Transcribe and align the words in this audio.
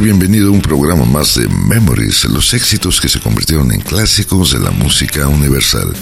Bienvenido 0.00 0.48
a 0.48 0.50
un 0.50 0.60
programa 0.60 1.04
más 1.04 1.36
de 1.36 1.48
Memories, 1.48 2.24
los 2.24 2.52
éxitos 2.52 3.00
que 3.00 3.08
se 3.08 3.20
convirtieron 3.20 3.70
en 3.70 3.80
clásicos 3.80 4.50
de 4.52 4.58
la 4.58 4.72
música 4.72 5.28
universal. 5.28 5.94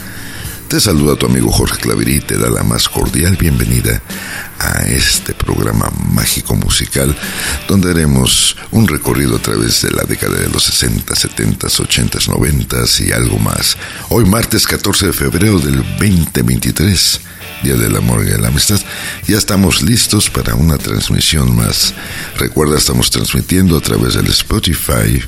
Te 0.66 0.80
saluda 0.80 1.15
tu 1.15 1.27
amigo 1.27 1.53
Jorge 1.53 1.79
Claverí 1.79 2.16
y 2.16 2.20
te 2.20 2.39
da 2.39 2.48
la 2.48 2.62
más 2.62 2.89
cordial 2.89 3.37
bienvenida 3.37 4.01
a 4.59 4.80
este 4.89 5.34
programa 5.34 5.93
mágico 6.11 6.55
musical 6.55 7.15
donde 7.69 7.91
haremos 7.91 8.57
un 8.70 8.89
recorrido 8.89 9.37
a 9.37 9.43
través 9.43 9.83
de 9.83 9.91
la 9.91 10.05
década 10.05 10.38
de 10.38 10.48
los 10.48 10.62
60, 10.65 11.15
70, 11.15 11.66
80, 11.66 12.19
90 12.29 12.77
y 13.06 13.12
algo 13.12 13.38
más. 13.38 13.77
Hoy 14.09 14.24
martes 14.24 14.66
14 14.66 15.09
de 15.09 15.12
febrero 15.12 15.59
del 15.59 15.77
2023 15.77 17.20
Día 17.62 17.77
del 17.77 17.97
Amor 17.97 18.23
y 18.23 18.30
de 18.30 18.39
la 18.39 18.48
Amistad. 18.48 18.80
Ya 19.27 19.39
estamos 19.39 19.83
listos 19.83 20.29
para 20.29 20.55
una 20.55 20.79
transmisión 20.79 21.55
más. 21.55 21.95
Recuerda, 22.37 22.77
estamos 22.77 23.11
transmitiendo 23.11 23.77
a 23.77 23.80
través 23.80 24.15
del 24.15 24.27
Spotify 24.27 25.23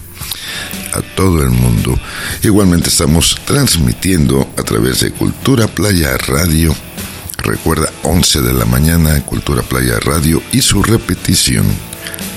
a 0.93 1.03
todo 1.17 1.43
el 1.43 1.51
mundo. 1.51 1.99
Igualmente 2.43 2.89
estamos 2.89 3.39
transmitiendo 3.45 4.49
a 4.57 4.63
través 4.63 5.01
de 5.01 5.13
Cultura 5.13 5.69
Playa 5.69 6.17
Radio. 6.17 6.75
Recuerda, 7.39 7.91
11 8.03 8.43
de 8.43 8.53
la 8.53 8.65
mañana, 8.65 9.21
Cultura 9.25 9.63
Playa 9.63 10.01
Radio 10.01 10.43
y 10.53 10.63
su 10.63 10.83
repetición, 10.83 11.67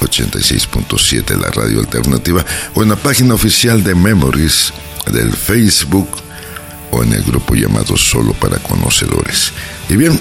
86.7, 0.00 1.36
la 1.36 1.50
radio 1.50 1.80
alternativa, 1.80 2.44
o 2.74 2.82
en 2.82 2.90
la 2.90 2.96
página 2.96 3.34
oficial 3.34 3.82
de 3.82 3.94
Memories 3.94 4.72
del 5.12 5.32
Facebook 5.32 6.08
o 6.90 7.02
en 7.02 7.12
el 7.12 7.22
grupo 7.22 7.54
llamado 7.54 7.96
Solo 7.96 8.32
para 8.34 8.58
Conocedores. 8.58 9.52
Y 9.88 9.96
bien, 9.96 10.20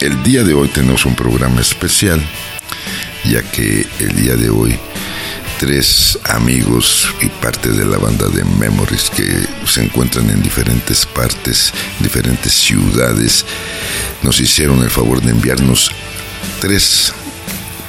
el 0.00 0.22
día 0.22 0.44
de 0.44 0.54
hoy 0.54 0.68
tenemos 0.68 1.04
un 1.04 1.16
programa 1.16 1.60
especial, 1.60 2.24
ya 3.24 3.42
que 3.42 3.86
el 3.98 4.14
día 4.14 4.36
de 4.36 4.50
hoy 4.50 4.78
tres 5.58 6.16
amigos 6.24 7.08
y 7.20 7.28
parte 7.28 7.70
de 7.70 7.84
la 7.84 7.98
banda 7.98 8.28
de 8.28 8.44
Memories 8.44 9.10
que 9.10 9.26
se 9.66 9.82
encuentran 9.82 10.30
en 10.30 10.40
diferentes 10.40 11.04
partes, 11.04 11.72
diferentes 11.98 12.52
ciudades, 12.52 13.44
nos 14.22 14.38
hicieron 14.40 14.82
el 14.82 14.90
favor 14.90 15.20
de 15.20 15.32
enviarnos 15.32 15.90
tres, 16.60 17.12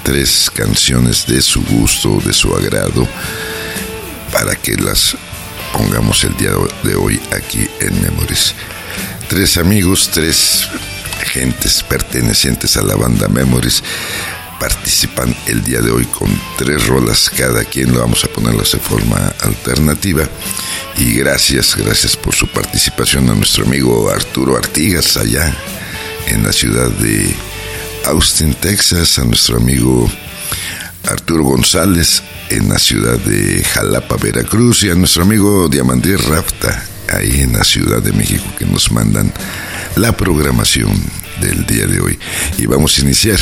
tres 0.04 0.50
canciones 0.52 1.28
de 1.28 1.42
su 1.42 1.62
gusto, 1.64 2.20
de 2.26 2.34
su 2.34 2.56
agrado, 2.56 3.08
para 4.32 4.56
que 4.56 4.76
las 4.76 5.16
pongamos 5.72 6.24
el 6.24 6.36
día 6.38 6.52
de 6.84 6.96
hoy 6.96 7.22
aquí 7.32 7.68
en 7.82 8.02
Memories. 8.02 8.56
Tres 9.28 9.58
amigos, 9.58 10.10
tres 10.12 10.68
gentes 11.24 11.84
pertenecientes 11.84 12.76
a 12.78 12.82
la 12.82 12.96
banda 12.96 13.28
Memories 13.28 13.84
participan 14.60 15.36
el 15.48 15.64
día 15.64 15.82
de 15.82 15.92
hoy 15.92 16.06
con 16.06 16.30
tres 16.58 16.88
rolas 16.88 17.30
cada 17.30 17.64
quien, 17.64 17.94
lo 17.94 18.00
vamos 18.00 18.24
a 18.24 18.28
ponerlas 18.28 18.72
de 18.74 18.80
forma 18.80 19.34
alternativa. 19.42 20.28
Y 20.98 21.14
gracias, 21.14 21.76
gracias 21.76 22.18
por 22.18 22.36
su 22.36 22.48
participación 22.48 23.30
a 23.30 23.36
nuestro 23.36 23.66
amigo 23.66 24.10
Arturo 24.10 24.58
Artigas 24.58 25.16
allá 25.18 25.56
en 26.28 26.44
la 26.44 26.52
ciudad 26.52 26.90
de 26.90 27.34
Austin, 28.06 28.54
Texas, 28.54 29.18
a 29.18 29.24
nuestro 29.24 29.58
amigo 29.58 30.10
Arturo 31.08 31.44
González 31.44 32.22
en 32.50 32.70
la 32.70 32.80
ciudad 32.80 33.18
de 33.20 33.64
Jalapa, 33.64 34.18
Veracruz, 34.18 34.84
y 34.84 34.90
a 34.90 34.96
nuestro 34.96 35.24
amigo 35.24 35.70
Diamandir 35.70 36.20
Rafta 36.20 36.84
ahí 37.14 37.42
en 37.42 37.54
la 37.54 37.64
Ciudad 37.64 38.02
de 38.02 38.12
México 38.12 38.44
que 38.58 38.66
nos 38.66 38.92
mandan 38.92 39.32
la 39.96 40.12
programación 40.16 40.92
del 41.42 41.66
día 41.66 41.88
de 41.88 42.00
hoy. 42.02 42.20
Y 42.58 42.66
vamos 42.66 42.98
a 42.98 43.02
iniciar 43.02 43.40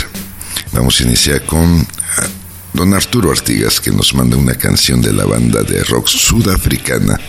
Vamos 0.71 0.99
a 0.99 1.03
iniciar 1.03 1.45
con 1.45 1.85
ah, 2.17 2.27
don 2.73 2.93
Arturo 2.93 3.31
Artigas, 3.31 3.79
que 3.79 3.91
nos 3.91 4.13
manda 4.13 4.37
una 4.37 4.55
canción 4.55 5.01
de 5.01 5.13
la 5.13 5.25
banda 5.25 5.63
de 5.63 5.83
rock 5.83 6.07
sudafricana 6.07 7.19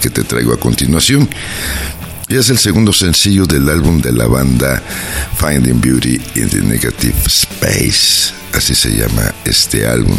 que 0.00 0.10
te 0.10 0.24
traigo 0.24 0.52
a 0.52 0.60
continuación. 0.60 1.28
Y 2.28 2.36
es 2.36 2.48
el 2.48 2.58
segundo 2.58 2.92
sencillo 2.92 3.44
del 3.44 3.68
álbum 3.68 4.00
de 4.00 4.12
la 4.12 4.28
banda 4.28 4.80
Finding 5.36 5.80
Beauty 5.80 6.20
in 6.36 6.48
the 6.48 6.60
Negative 6.60 7.16
Space. 7.26 8.32
Así 8.52 8.74
se 8.74 8.90
llama 8.90 9.34
este 9.44 9.86
álbum. 9.86 10.18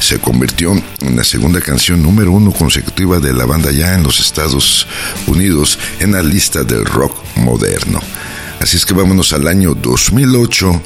Se 0.00 0.18
convirtió 0.18 0.72
en 1.00 1.16
la 1.16 1.24
segunda 1.24 1.60
canción 1.60 2.02
número 2.02 2.32
uno 2.32 2.52
consecutiva 2.52 3.20
de 3.20 3.32
la 3.32 3.44
banda 3.44 3.70
ya 3.72 3.94
en 3.94 4.02
los 4.02 4.20
Estados 4.20 4.86
Unidos 5.26 5.78
en 5.98 6.12
la 6.12 6.22
lista 6.22 6.64
del 6.64 6.84
rock 6.84 7.14
moderno. 7.36 8.00
Así 8.60 8.76
es 8.76 8.84
que 8.84 8.92
vámonos 8.92 9.32
al 9.32 9.48
año 9.48 9.74
2008 9.74 10.82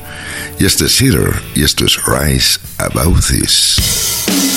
y 0.60 0.64
este 0.64 0.86
es 0.86 0.96
Heater 1.00 1.42
y 1.56 1.64
esto 1.64 1.84
es 1.84 1.98
Rise 2.06 2.60
About 2.78 3.26
This. 3.26 4.53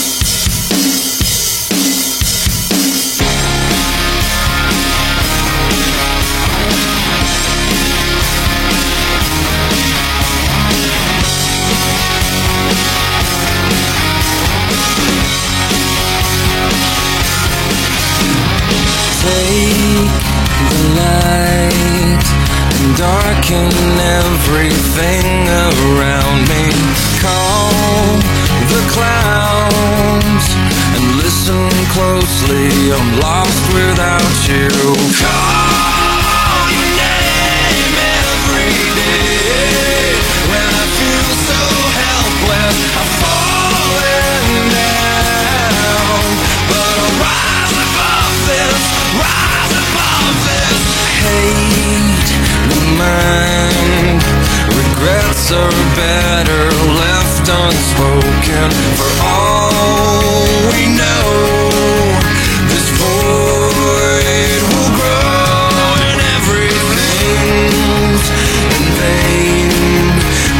Darken 23.47 23.99
everything 23.99 25.47
around 25.47 26.41
me. 26.49 26.69
Call 27.21 27.71
the 28.67 28.81
clowns 28.91 30.45
and 30.95 31.17
listen 31.17 31.69
closely. 31.93 32.91
I'm 32.91 33.19
lost 33.19 33.73
without 33.73 34.47
you. 34.49 34.69
Call 35.19 35.56
Regrets 55.47 55.51
are 55.51 55.71
better 55.95 56.63
left 56.99 57.47
unspoken. 57.47 58.71
For 58.97 59.11
all 59.23 59.71
we 60.73 60.83
know, 60.95 62.19
this 62.67 62.89
void 62.99 64.61
will 64.73 64.91
grow 64.95 65.95
and 66.03 66.19
everything's 66.35 68.27
in 68.75 68.83
vain. 68.99 70.11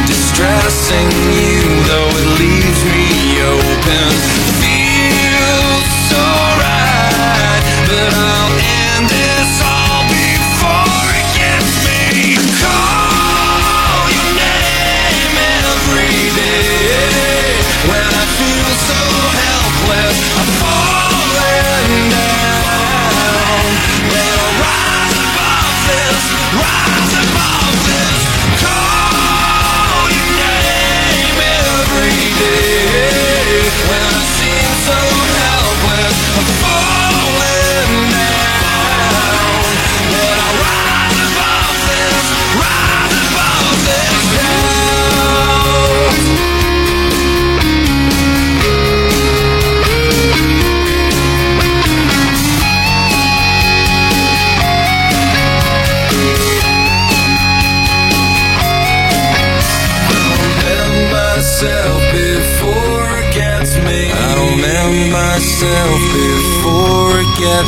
Distressing 0.08 1.10
you, 1.36 1.62
though 1.88 2.12
it 2.16 2.28
leaves 2.40 2.82
me 2.86 3.06
open. 3.42 4.07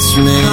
basement 0.09 0.48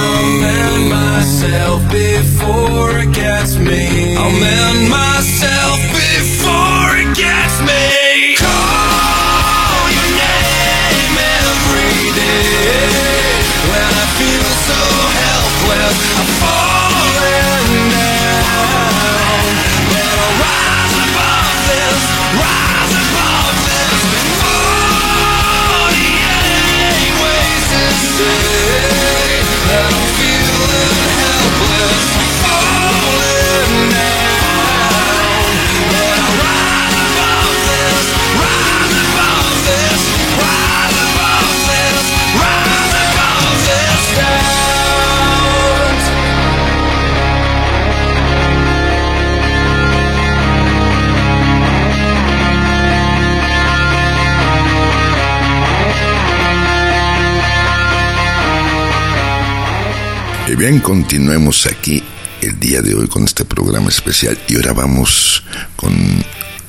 continuemos 60.79 61.65
aquí 61.65 62.03
el 62.41 62.59
día 62.59 62.81
de 62.81 62.93
hoy 62.93 63.07
con 63.07 63.23
este 63.23 63.45
programa 63.45 63.89
especial. 63.89 64.37
Y 64.47 64.55
ahora 64.55 64.73
vamos 64.73 65.43
con 65.75 65.93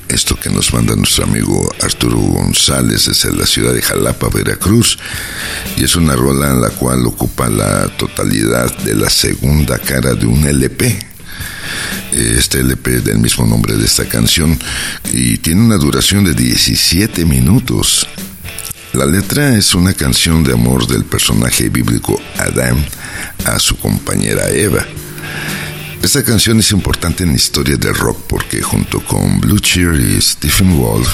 esto 0.07 0.35
que 0.35 0.49
nos 0.49 0.73
manda 0.73 0.95
nuestro 0.95 1.25
amigo 1.25 1.69
Arturo 1.81 2.17
González 2.17 3.05
desde 3.05 3.35
la 3.35 3.45
ciudad 3.45 3.73
de 3.73 3.81
Jalapa, 3.81 4.29
Veracruz. 4.29 4.97
Y 5.77 5.83
es 5.83 5.95
una 5.95 6.15
rola 6.15 6.49
en 6.49 6.61
la 6.61 6.69
cual 6.69 7.05
ocupa 7.05 7.49
la 7.49 7.87
totalidad 7.97 8.75
de 8.79 8.95
la 8.95 9.09
segunda 9.09 9.77
cara 9.77 10.13
de 10.13 10.25
un 10.25 10.45
LP 10.45 11.07
este 12.11 12.61
LP 12.61 13.01
del 13.01 13.19
mismo 13.19 13.45
nombre 13.45 13.75
de 13.75 13.85
esta 13.85 14.05
canción 14.05 14.57
y 15.13 15.37
tiene 15.37 15.61
una 15.61 15.77
duración 15.77 16.23
de 16.23 16.33
17 16.33 17.25
minutos. 17.25 18.07
La 18.93 19.05
letra 19.05 19.55
es 19.55 19.75
una 19.75 19.93
canción 19.93 20.43
de 20.43 20.53
amor 20.53 20.87
del 20.87 21.05
personaje 21.05 21.69
bíblico 21.69 22.19
Adán 22.37 22.83
a 23.45 23.59
su 23.59 23.77
compañera 23.77 24.49
Eva. 24.49 24.83
Esta 26.01 26.23
canción 26.23 26.59
es 26.59 26.71
importante 26.71 27.23
en 27.23 27.29
la 27.29 27.35
historia 27.35 27.77
del 27.77 27.93
rock 27.93 28.19
porque 28.27 28.63
junto 28.63 28.99
con 29.05 29.39
Blue 29.39 29.59
Cheer 29.59 29.93
y 29.93 30.19
Stephen 30.19 30.75
Wolf 30.75 31.07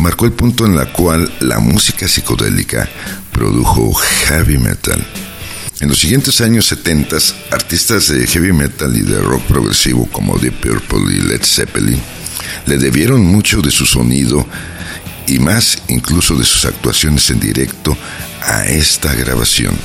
marcó 0.00 0.26
el 0.26 0.32
punto 0.32 0.66
en 0.66 0.76
la 0.76 0.92
cual 0.92 1.32
la 1.40 1.60
música 1.60 2.06
psicodélica 2.06 2.86
produjo 3.32 3.94
heavy 3.94 4.58
metal. 4.58 5.02
En 5.80 5.88
los 5.88 5.98
siguientes 5.98 6.42
años 6.42 6.66
70, 6.66 7.16
artistas 7.50 8.08
de 8.08 8.26
heavy 8.26 8.52
metal 8.52 8.94
y 8.94 9.00
de 9.00 9.18
rock 9.20 9.42
progresivo 9.44 10.06
como 10.12 10.36
Deep 10.36 10.60
Purple 10.60 11.14
y 11.14 11.22
Led 11.22 11.42
Zeppelin 11.42 12.00
le 12.66 12.76
debieron 12.76 13.24
mucho 13.24 13.62
de 13.62 13.70
su 13.70 13.86
sonido 13.86 14.46
y 15.28 15.38
más 15.38 15.78
incluso 15.88 16.34
de 16.36 16.44
sus 16.44 16.64
actuaciones 16.64 17.28
en 17.30 17.40
directo 17.40 17.96
a 18.42 18.66
esta 18.66 19.14
grabación. 19.14 19.76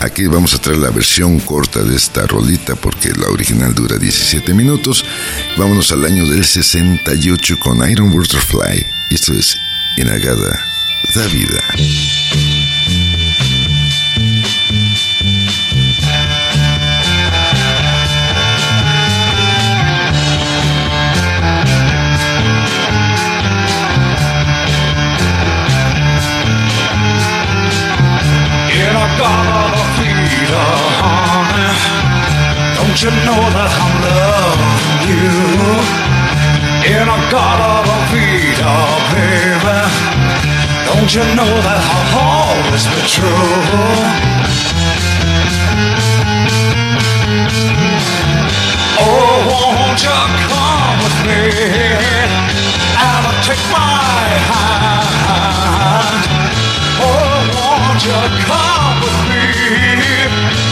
Aquí 0.00 0.26
vamos 0.26 0.54
a 0.54 0.58
traer 0.58 0.78
la 0.78 0.90
versión 0.90 1.38
corta 1.40 1.82
de 1.84 1.94
esta 1.94 2.26
rolita 2.26 2.74
porque 2.74 3.12
la 3.12 3.28
original 3.28 3.74
dura 3.74 3.98
17 3.98 4.52
minutos. 4.52 5.04
Vámonos 5.56 5.92
al 5.92 6.04
año 6.04 6.26
del 6.28 6.44
68 6.44 7.58
con 7.60 7.88
Iron 7.88 8.10
Butterfly. 8.10 8.84
Esto 9.10 9.32
es 9.32 9.56
Inagada 9.96 10.72
da 11.14 11.26
Vida. 11.26 11.60
Don't 32.92 33.04
you 33.04 33.10
know 33.24 33.40
that 33.56 33.72
I'm 33.72 34.04
loving 34.04 35.08
you? 35.08 35.32
In 36.92 37.08
a 37.08 37.18
god 37.32 37.56
of 37.56 37.88
Peter, 38.12 38.68
baby. 39.16 39.80
Don't 40.92 41.08
you 41.08 41.24
know 41.32 41.48
that 41.64 41.80
I'll 41.88 42.20
always 42.20 42.84
be 42.92 43.00
true? 43.08 43.48
Oh, 49.00 49.40
won't 49.48 49.96
you 50.04 50.12
come 50.52 51.00
with 51.00 51.16
me 51.32 51.48
and 52.92 53.24
take 53.40 53.64
my 53.72 54.04
hand? 54.52 55.08
Oh, 57.00 57.40
won't 57.56 58.04
you 58.04 58.20
come 58.44 59.00
with 59.00 59.16
me 59.32 60.71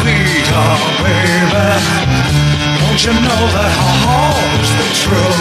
be 0.51 0.77
baby. 1.03 1.67
Don't 2.79 3.01
you 3.05 3.13
know 3.13 3.43
that 3.55 3.71
I'll 3.81 4.03
always 4.19 4.69
be 4.77 4.87
true? 4.99 5.35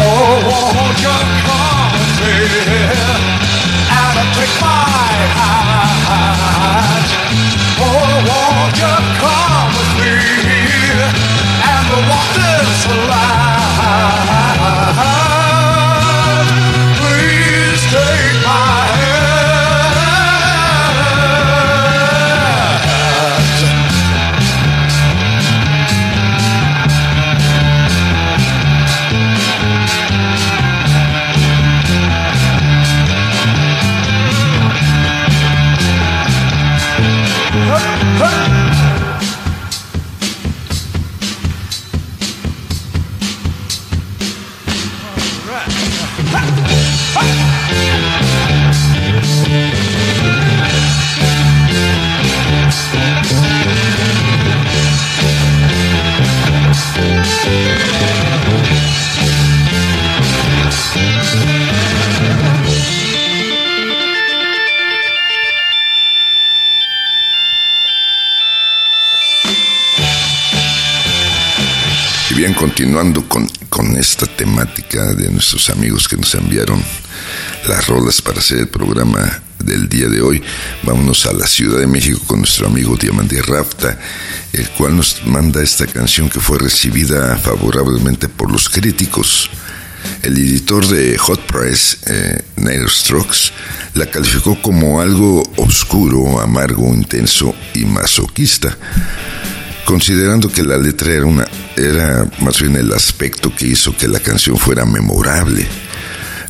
Oh, 0.00 0.34
won't 0.48 0.98
you 1.04 1.16
come 1.44 1.92
me 2.20 2.36
and 3.92 4.16
take 4.36 4.56
my 4.62 5.12
hand? 5.36 7.08
Oh, 7.80 7.86
won't 8.28 8.76
you 8.82 8.94
come 9.20 9.70
with 9.76 9.92
me 10.00 10.14
and 11.72 11.88
walk 12.08 12.47
de 75.06 75.30
nuestros 75.30 75.70
amigos 75.70 76.08
que 76.08 76.16
nos 76.16 76.34
enviaron 76.34 76.82
las 77.68 77.86
rolas 77.86 78.20
para 78.20 78.40
hacer 78.40 78.58
el 78.58 78.68
programa 78.68 79.42
del 79.64 79.88
día 79.88 80.08
de 80.08 80.20
hoy, 80.20 80.42
vámonos 80.82 81.24
a 81.26 81.32
la 81.32 81.46
Ciudad 81.46 81.78
de 81.78 81.86
México 81.86 82.20
con 82.26 82.40
nuestro 82.40 82.66
amigo 82.66 82.96
Diamante 82.96 83.40
Rafta, 83.42 83.96
el 84.52 84.68
cual 84.70 84.96
nos 84.96 85.24
manda 85.24 85.62
esta 85.62 85.86
canción 85.86 86.28
que 86.28 86.40
fue 86.40 86.58
recibida 86.58 87.36
favorablemente 87.36 88.28
por 88.28 88.50
los 88.50 88.68
críticos. 88.68 89.50
El 90.22 90.36
editor 90.36 90.86
de 90.86 91.16
Hot 91.18 91.46
Press, 91.46 91.98
eh, 92.06 92.42
Nair 92.56 92.88
Strokes, 92.88 93.52
la 93.94 94.06
calificó 94.06 94.60
como 94.60 95.00
algo 95.00 95.42
oscuro, 95.56 96.40
amargo, 96.40 96.92
intenso 96.92 97.54
y 97.74 97.84
masoquista 97.84 98.76
considerando 99.88 100.52
que 100.52 100.62
la 100.62 100.76
letra 100.76 101.14
era 101.14 101.24
una 101.24 101.46
era 101.74 102.28
más 102.40 102.60
bien 102.60 102.76
el 102.76 102.92
aspecto 102.92 103.50
que 103.56 103.68
hizo 103.68 103.96
que 103.96 104.06
la 104.06 104.20
canción 104.20 104.58
fuera 104.58 104.84
memorable. 104.84 105.66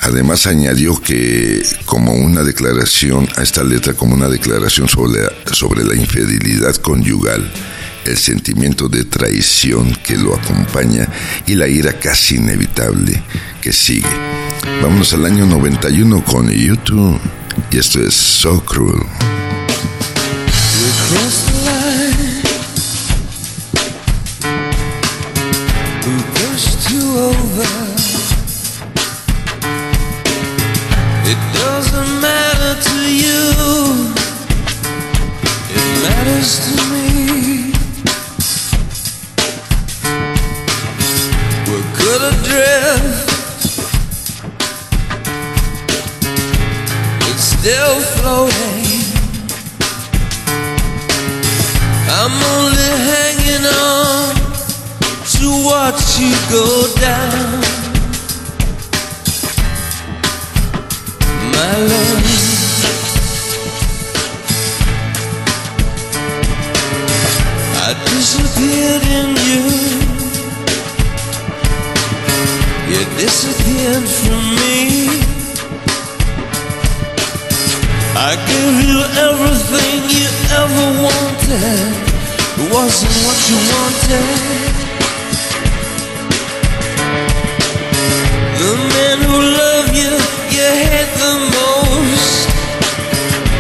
Además 0.01 0.49
añadió 0.49 1.01
que 1.01 1.63
como 1.85 2.15
una 2.15 2.43
declaración 2.43 3.29
a 3.37 3.43
esta 3.43 3.63
letra 3.63 3.95
como 3.95 4.15
una 4.15 4.29
declaración 4.29 4.89
sobre, 4.89 5.21
sobre 5.53 5.85
la 5.85 5.95
infidelidad 5.95 6.75
conyugal, 6.77 7.49
el 8.05 8.19
sentimiento 8.19 8.89
de 8.89 9.05
traición 9.05 9.95
que 10.03 10.17
lo 10.17 10.35
acompaña 10.35 11.07
y 11.47 11.55
la 11.55 11.69
ira 11.69 11.93
casi 11.93 12.39
inevitable 12.39 13.23
que 13.63 13.73
sigue. 13.73 14.09
Vámonos 14.83 15.13
al 15.13 15.25
año 15.27 15.47
91 15.47 16.25
con 16.25 16.51
YouTube 16.51 17.21
y 17.71 17.79
esto 17.79 18.03
es 18.03 18.15
So 18.15 18.65
Cruel. 18.65 19.07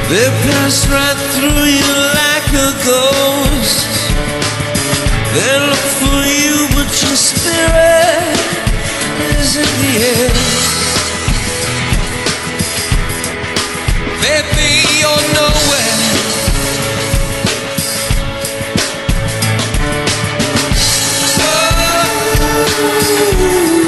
They 0.08 0.24
pass 0.24 0.88
right 0.88 1.18
through 1.34 1.68
you 1.68 1.92
like 2.16 2.48
a 2.48 2.72
ghost. 2.88 3.88
They 5.34 5.54
look 5.68 5.84
for 6.00 6.24
you, 6.24 6.66
but 6.74 6.88
your 7.02 7.14
spirit 7.14 8.38
is 9.36 9.56
in 9.56 9.68
the 9.82 9.92
air. 10.08 10.32
Baby, 14.24 14.70
you're 14.98 15.24
nowhere. 15.36 15.96
Oh, 23.30 23.87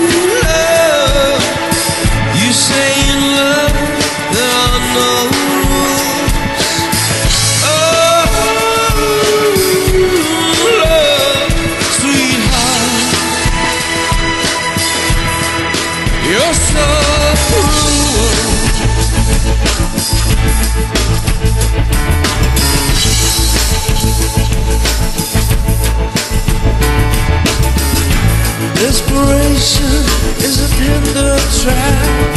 Desperation 29.71 30.03
is 30.43 30.59
a 30.59 30.69
tender 30.75 31.39
trap. 31.63 32.35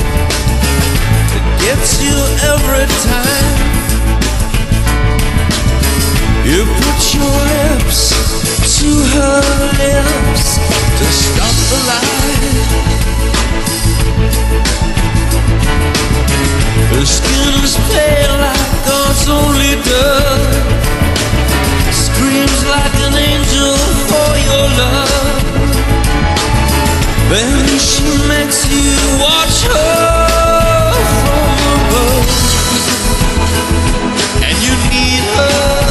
It 1.34 1.46
gets 1.66 2.02
you 2.04 2.13
every 2.46 2.86
time. 3.10 3.58
You 6.46 6.66
put 6.66 7.00
your 7.16 7.38
lips 7.50 8.13
to 8.78 8.90
her 9.16 9.42
lips 9.82 10.46
to 11.00 11.06
stop 11.10 11.56
the 11.72 11.80
light. 11.90 12.44
Her 16.94 17.06
skin 17.06 17.63
is 17.63 17.75
pale 17.90 18.38
like 18.38 18.74
God's 18.86 19.25
only 19.30 19.74
dove. 19.82 20.54
Screams 21.92 22.62
like 22.68 22.96
an 23.08 23.16
angel 23.16 23.78
for 24.08 24.32
your 24.38 24.68
love. 24.78 25.62
Then 27.34 27.80
she 27.80 28.06
makes 28.28 28.70
you 28.70 28.94
watch 29.20 29.63
her 29.63 30.94
from 31.24 31.58
above 31.82 32.30
And 34.44 34.56
you 34.62 34.75
need 34.94 35.24
her 35.34 35.83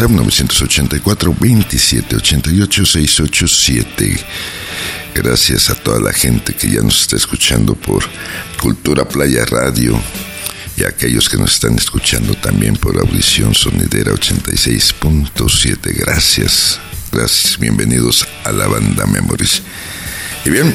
WhatsApp 0.00 0.16
984 0.16 1.34
2788 1.38 2.86
687. 2.86 4.24
Gracias 5.14 5.68
a 5.68 5.74
toda 5.74 6.00
la 6.00 6.12
gente 6.14 6.54
que 6.54 6.70
ya 6.70 6.80
nos 6.80 7.02
está 7.02 7.16
escuchando 7.16 7.74
por 7.74 8.02
Cultura 8.58 9.06
Playa 9.06 9.44
Radio 9.44 10.00
y 10.78 10.84
a 10.84 10.88
aquellos 10.88 11.28
que 11.28 11.36
nos 11.36 11.52
están 11.52 11.76
escuchando 11.76 12.32
también 12.34 12.76
por 12.76 12.98
Audición 12.98 13.54
Sonidera 13.54 14.12
86.7. 14.12 15.94
Gracias, 15.94 16.80
gracias, 17.12 17.58
bienvenidos 17.58 18.26
a 18.44 18.52
la 18.52 18.68
banda 18.68 19.04
Memories. 19.04 19.60
Y 20.46 20.50
bien, 20.50 20.74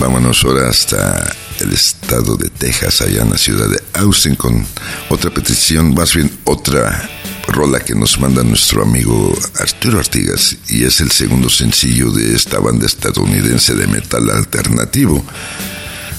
vámonos 0.00 0.42
ahora 0.44 0.70
hasta 0.70 1.36
el 1.60 1.70
estado 1.74 2.38
de 2.38 2.48
Texas, 2.48 3.02
allá 3.02 3.24
en 3.24 3.30
la 3.30 3.36
ciudad 3.36 3.68
de 3.68 3.82
Austin, 3.92 4.36
con 4.36 4.66
otra 5.10 5.30
petición, 5.30 5.92
más 5.92 6.14
bien 6.14 6.30
otra 6.44 7.10
rola 7.48 7.80
que 7.80 7.94
nos 7.94 8.18
manda 8.18 8.42
nuestro 8.42 8.82
amigo 8.82 9.36
Arturo 9.58 9.98
Artigas 9.98 10.56
y 10.68 10.84
es 10.84 11.00
el 11.00 11.10
segundo 11.10 11.48
sencillo 11.48 12.10
de 12.10 12.34
esta 12.34 12.58
banda 12.58 12.86
estadounidense 12.86 13.74
de 13.74 13.86
metal 13.86 14.30
alternativo. 14.30 15.24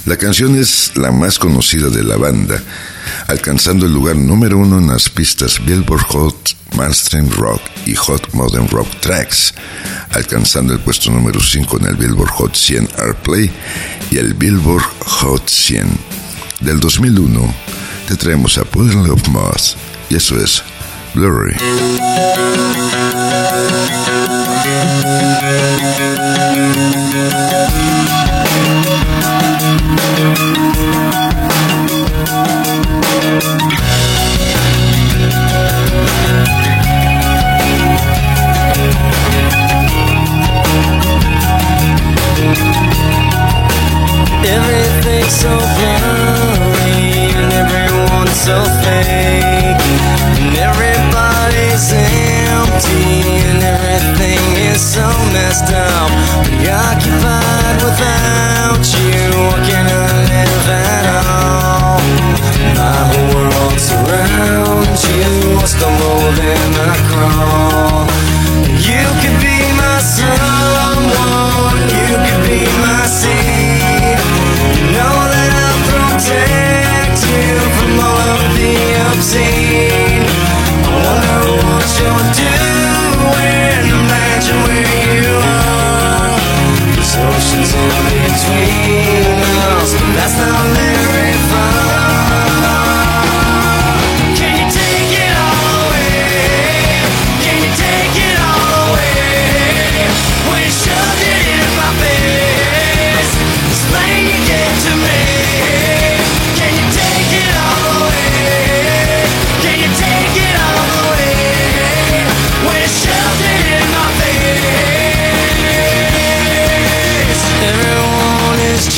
La 0.06 0.16
canción 0.18 0.54
es 0.58 0.92
la 0.96 1.10
más 1.10 1.38
conocida 1.38 1.88
de 1.88 2.02
la 2.02 2.16
banda, 2.16 2.62
alcanzando 3.26 3.86
el 3.86 3.92
lugar 3.92 4.16
número 4.16 4.58
uno 4.58 4.78
en 4.78 4.88
las 4.88 5.08
pistas 5.08 5.64
Billboard 5.64 6.02
Hot 6.08 6.56
Mainstream 6.76 7.30
Rock 7.30 7.62
y 7.86 7.94
Hot 7.94 8.34
Modern 8.34 8.68
Rock 8.68 8.88
Tracks, 9.00 9.54
alcanzando 10.10 10.74
el 10.74 10.80
puesto 10.80 11.10
número 11.10 11.40
5 11.40 11.78
en 11.80 11.86
el 11.86 11.96
Billboard 11.96 12.30
Hot 12.32 12.54
100 12.54 12.88
Airplay 12.98 13.50
y 14.10 14.18
el 14.18 14.34
Billboard 14.34 14.84
Hot 15.00 15.48
100. 15.48 15.88
Del 16.60 16.80
2001 16.80 17.54
te 18.08 18.16
traemos 18.16 18.58
a 18.58 18.64
Puddle 18.64 19.10
of 19.10 19.26
Moss 19.28 19.76
y 20.10 20.16
eso 20.16 20.38
es 20.38 20.62
Blurry. 21.14 21.54
Everything's 44.46 45.32
so 45.32 45.56
blurry 45.58 47.30
and 47.30 47.52
everyone's 47.52 48.30
so 48.32 48.83
so 55.54 55.62
messed 55.66 55.83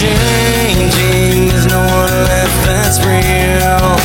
changing. 0.07 1.49
There's 1.49 1.67
no 1.67 1.81
one 1.81 2.15
left 2.31 2.59
that's 2.67 2.99
real. 3.05 3.97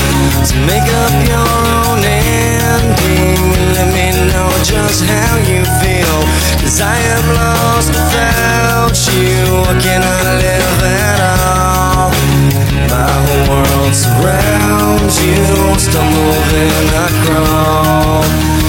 So 0.46 0.56
make 0.66 0.88
up 1.04 1.14
your 1.28 1.48
own 1.86 2.00
ending. 2.04 3.42
Let 3.76 3.88
me 3.94 4.08
know 4.32 4.50
just 4.64 5.04
how 5.06 5.38
you 5.50 5.62
feel. 5.82 6.18
Cause 6.62 6.82
I 6.82 6.98
am 7.16 7.26
lost 7.42 7.90
without 7.90 8.96
you. 9.14 9.38
I 9.72 9.76
cannot 9.86 10.24
live 10.44 10.80
at 11.06 11.20
all. 11.36 12.10
My 12.94 13.10
whole 13.26 13.46
world 13.52 13.94
surrounds 13.94 15.16
you. 15.24 15.42
Stumble 15.78 16.38
then 16.52 16.86
I 16.94 17.08
crawl. 17.24 18.61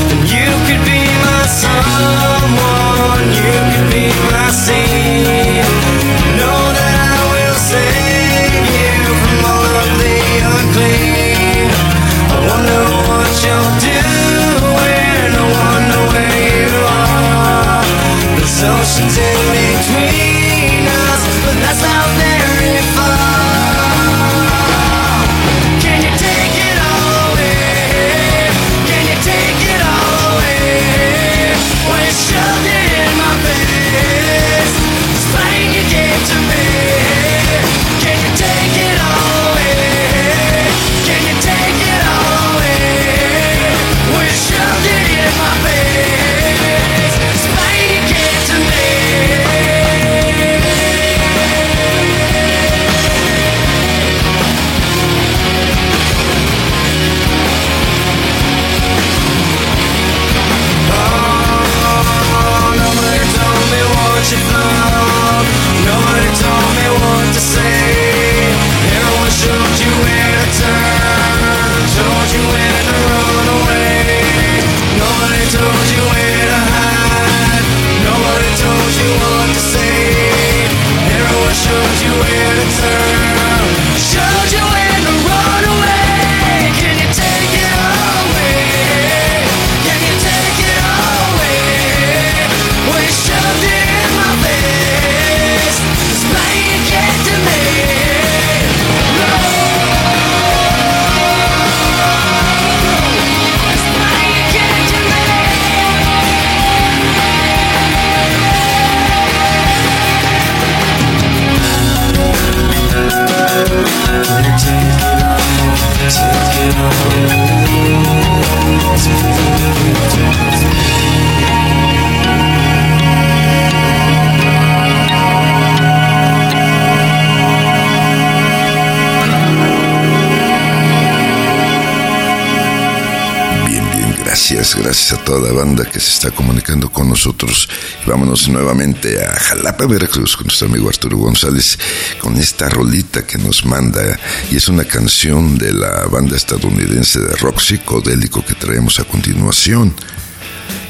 Gracias, 134.43 134.75
gracias 134.75 135.13
a 135.13 135.25
toda 135.25 135.49
la 135.49 135.53
banda 135.53 135.85
que 135.85 136.01
se 136.01 136.11
está 136.11 136.33
comunicando 136.33 136.91
con 136.91 137.09
nosotros. 137.09 137.69
Vámonos 138.07 138.49
nuevamente 138.49 139.25
a 139.25 139.39
Jalapa, 139.39 139.87
Veracruz, 139.87 140.37
con 140.37 140.49
nuestro 140.49 140.67
amigo 140.67 140.89
Arturo 140.89 141.17
González, 141.17 141.79
con 142.19 142.37
esta 142.37 142.69
rolita 142.69 143.25
que 143.25 143.39
nos 143.39 143.65
manda. 143.65 144.19
Y 144.51 144.57
es 144.57 144.67
una 144.67 144.85
canción 144.85 145.57
de 145.59 145.73
la 145.73 146.07
banda 146.07 146.37
estadounidense 146.37 147.21
de 147.21 147.37
rock 147.37 147.61
psicodélico 147.61 148.45
que 148.45 148.57
traemos 148.57 148.99
a 148.99 149.05
continuación. 149.05 149.95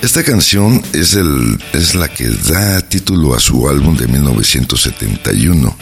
Esta 0.01 0.25
canción 0.25 0.83
es, 0.95 1.12
el, 1.12 1.62
es 1.75 1.95
la 1.95 2.09
que 2.09 2.31
da 2.31 2.81
título 2.81 3.35
a 3.35 3.38
su 3.38 3.69
álbum 3.69 3.95
de 3.99 4.09
1971 4.09 5.77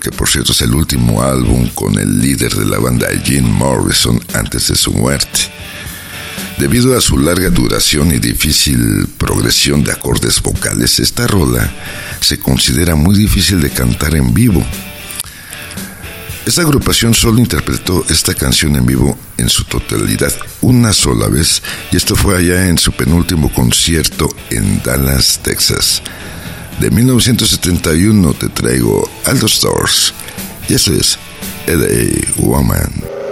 que 0.00 0.10
por 0.10 0.28
cierto 0.28 0.52
es 0.52 0.62
el 0.62 0.74
último 0.74 1.22
álbum 1.22 1.68
con 1.74 1.98
el 1.98 2.18
líder 2.18 2.54
de 2.54 2.64
la 2.64 2.78
banda 2.78 3.06
Jim 3.22 3.44
Morrison 3.44 4.18
antes 4.32 4.68
de 4.68 4.76
su 4.76 4.92
muerte. 4.92 5.50
Debido 6.58 6.96
a 6.96 7.00
su 7.00 7.18
larga 7.18 7.50
duración 7.50 8.12
y 8.12 8.18
difícil 8.18 9.08
progresión 9.18 9.82
de 9.82 9.90
acordes 9.90 10.40
vocales, 10.40 11.00
esta 11.00 11.26
rola 11.26 11.68
se 12.20 12.38
considera 12.38 12.94
muy 12.94 13.16
difícil 13.16 13.60
de 13.60 13.70
cantar 13.70 14.14
en 14.14 14.32
vivo. 14.32 14.64
Esta 16.46 16.62
agrupación 16.62 17.12
solo 17.14 17.38
interpretó 17.38 18.04
esta 18.08 18.34
canción 18.34 18.76
en 18.76 18.86
vivo 18.86 19.18
en 19.36 19.48
su 19.48 19.64
totalidad 19.64 20.32
una 20.60 20.92
sola 20.92 21.26
vez 21.28 21.62
y 21.90 21.96
esto 21.96 22.14
fue 22.14 22.36
allá 22.36 22.68
en 22.68 22.78
su 22.78 22.92
penúltimo 22.92 23.52
concierto 23.52 24.28
en 24.50 24.80
Dallas, 24.82 25.40
Texas. 25.42 26.02
De 26.80 26.90
1971 26.90 28.34
te 28.34 28.48
traigo 28.50 29.10
Aldo 29.24 29.46
Stars 29.46 30.12
y 30.68 30.74
eso 30.74 30.92
es 30.92 31.18
LA 31.66 32.32
Woman. 32.36 33.23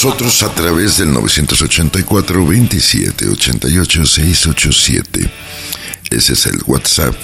Nosotros 0.00 0.44
a 0.44 0.54
través 0.54 0.98
del 0.98 1.12
984 1.12 2.46
27 2.46 3.30
88 3.30 4.06
687. 4.06 5.28
Ese 6.10 6.32
es 6.34 6.46
el 6.46 6.60
WhatsApp 6.66 7.16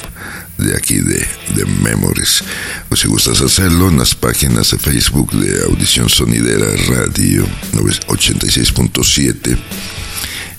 de 0.59 0.77
aquí 0.77 0.97
de, 0.97 1.25
de 1.55 1.67
Memories. 1.67 2.43
O 2.91 2.97
si 2.97 3.07
gustas 3.07 3.41
hacerlo, 3.43 3.91
en 3.91 3.99
las 3.99 4.17
páginas 4.17 4.73
de 4.73 4.79
Facebook 4.79 5.31
de 5.35 5.63
Audición 5.67 6.09
Sonidera 6.09 6.67
Radio 6.89 7.47
86.7, 8.09 9.57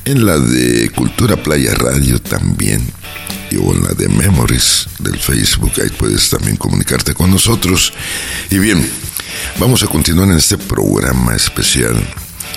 en 0.06 0.26
la 0.26 0.40
de 0.40 0.90
Cultura 0.92 1.36
Playa 1.36 1.74
Radio 1.74 2.22
también, 2.22 2.82
y 3.52 3.58
o 3.58 3.74
en 3.74 3.84
la 3.84 3.90
de 3.90 4.08
Memories 4.08 4.88
del 5.00 5.20
Facebook, 5.20 5.74
ahí 5.84 5.90
puedes 5.90 6.30
también 6.30 6.56
comunicarte 6.56 7.14
con 7.14 7.30
nosotros. 7.30 7.92
Y 8.50 8.58
bien, 8.60 8.90
Vamos 9.58 9.84
a 9.84 9.88
continuar 9.88 10.28
en 10.28 10.38
este 10.38 10.58
programa 10.58 11.34
especial 11.34 11.96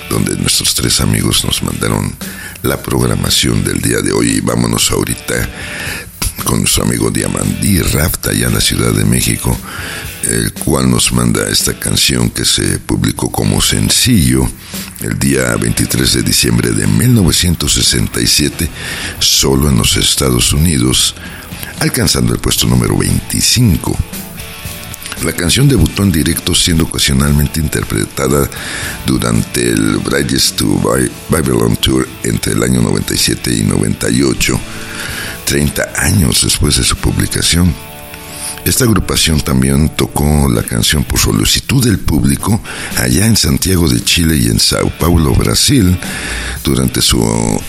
donde 0.09 0.35
nuestros 0.35 0.75
tres 0.75 0.99
amigos 0.99 1.45
nos 1.45 1.63
mandaron 1.63 2.13
la 2.61 2.81
programación 2.83 3.63
del 3.63 3.79
día 3.79 4.01
de 4.01 4.11
hoy 4.11 4.31
y 4.31 4.41
vámonos 4.41 4.91
ahorita 4.91 5.49
con 6.43 6.59
nuestro 6.59 6.83
amigo 6.83 7.09
Diamandí 7.09 7.79
Rafta 7.79 8.31
allá 8.31 8.47
en 8.47 8.53
la 8.53 8.59
Ciudad 8.59 8.91
de 8.91 9.05
México, 9.05 9.57
el 10.23 10.51
cual 10.51 10.91
nos 10.91 11.13
manda 11.13 11.47
esta 11.49 11.79
canción 11.79 12.29
que 12.31 12.43
se 12.43 12.79
publicó 12.79 13.31
como 13.31 13.61
sencillo 13.61 14.49
el 14.99 15.17
día 15.17 15.55
23 15.55 16.13
de 16.15 16.23
diciembre 16.23 16.71
de 16.71 16.85
1967, 16.85 18.69
solo 19.19 19.69
en 19.69 19.77
los 19.77 19.95
Estados 19.95 20.51
Unidos, 20.51 21.15
alcanzando 21.79 22.33
el 22.33 22.39
puesto 22.39 22.67
número 22.67 22.97
25. 22.97 23.97
La 25.23 25.33
canción 25.33 25.67
debutó 25.67 26.03
en 26.03 26.11
directo 26.11 26.55
siendo 26.55 26.85
ocasionalmente 26.85 27.59
interpretada 27.59 28.49
durante 29.05 29.69
el 29.69 29.97
Bridges 29.97 30.53
to 30.53 30.81
Babylon 31.27 31.75
Tour 31.75 32.07
entre 32.23 32.53
el 32.53 32.63
año 32.63 32.81
97 32.81 33.53
y 33.53 33.63
98, 33.63 34.59
30 35.45 35.91
años 35.97 36.41
después 36.43 36.77
de 36.77 36.83
su 36.83 36.95
publicación. 36.95 37.88
Esta 38.65 38.83
agrupación 38.83 39.39
también 39.41 39.89
tocó 39.95 40.49
la 40.49 40.63
canción 40.63 41.03
por 41.03 41.19
solicitud 41.19 41.83
del 41.83 41.99
público 41.99 42.61
allá 42.97 43.25
en 43.25 43.37
Santiago 43.37 43.89
de 43.89 44.03
Chile 44.03 44.37
y 44.37 44.47
en 44.47 44.59
Sao 44.59 44.91
Paulo, 44.99 45.33
Brasil, 45.33 45.97
durante 46.63 47.01
su 47.01 47.19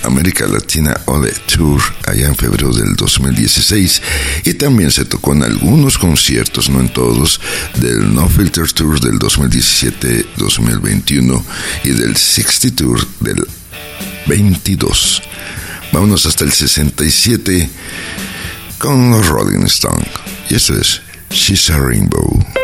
América 0.03 0.47
Latina 0.47 0.95
Ode 1.07 1.33
Tour 1.47 1.81
allá 2.07 2.27
en 2.27 2.37
febrero 2.37 2.71
del 2.73 2.95
2016 2.97 4.03
y 4.45 4.55
también 4.55 4.91
se 4.91 5.05
tocó 5.05 5.33
en 5.33 5.45
algunos 5.45 5.97
conciertos, 5.97 6.69
no 6.69 6.81
en 6.81 6.89
todos, 6.91 7.41
del 7.77 8.13
No 8.15 8.29
Filter 8.29 8.71
Tour 8.73 9.01
del 9.01 9.19
2017-2021 9.19 11.43
y 11.85 11.91
del 11.91 12.17
60 12.17 12.77
Tour 12.77 13.07
del 13.21 13.47
22. 14.27 15.23
Vámonos 15.93 16.27
hasta 16.27 16.45
el 16.45 16.53
67 16.53 17.71
con 18.79 19.11
los 19.11 19.27
Rolling 19.29 19.65
Stones. 19.67 20.30
Y 20.51 20.57
eso 20.57 20.75
es 20.75 21.01
She's 21.31 21.71
a 21.71 21.79
Rainbow. 21.79 22.60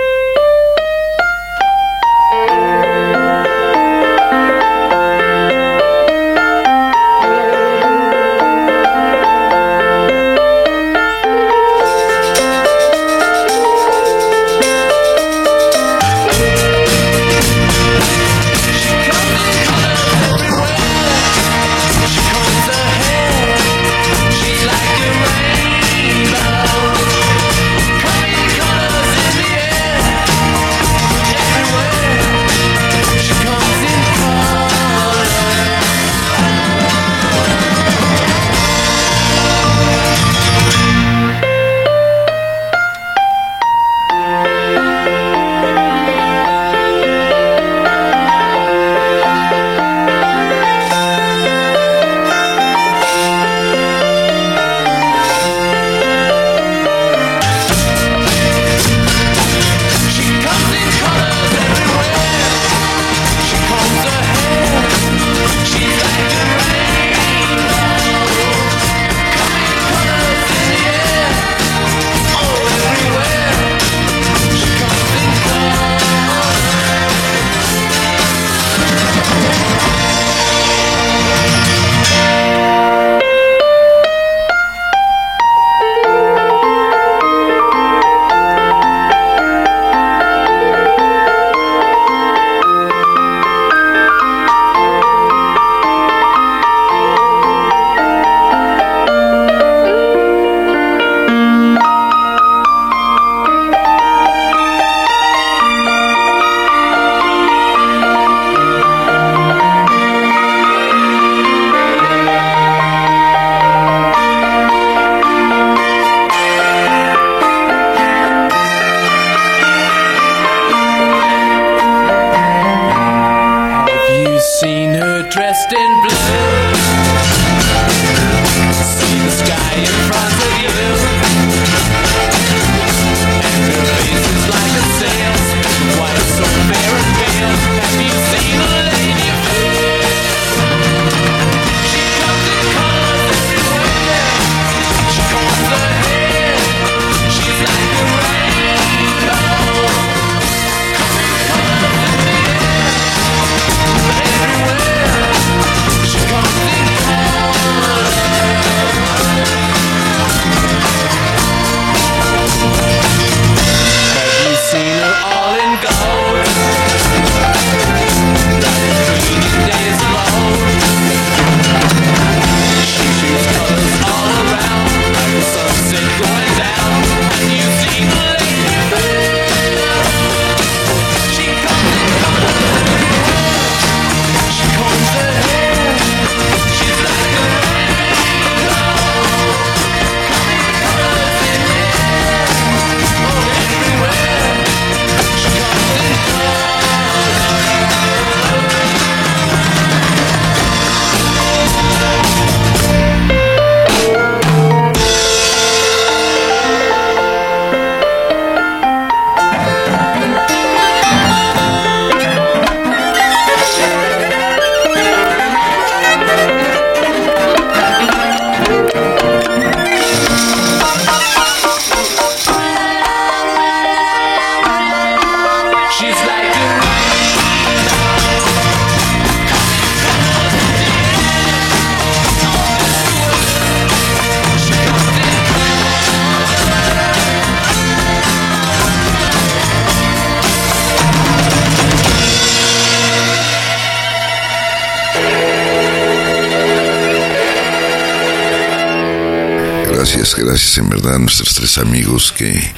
Amigos 251.74 252.32
que 252.32 252.72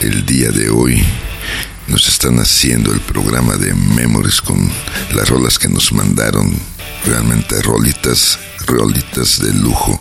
el 0.00 0.24
día 0.24 0.50
de 0.50 0.70
hoy 0.70 1.04
nos 1.88 2.06
están 2.06 2.38
haciendo 2.38 2.92
el 2.92 3.00
programa 3.00 3.56
de 3.56 3.74
Memories 3.74 4.40
con 4.40 4.70
las 5.12 5.28
rolas 5.28 5.58
que 5.58 5.68
nos 5.68 5.92
mandaron. 5.92 6.54
Realmente 7.04 7.60
rolitas, 7.62 8.38
rolitas 8.64 9.40
de 9.40 9.52
lujo. 9.54 10.00